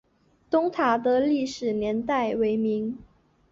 [0.49, 2.97] 东塔的历史年代为明。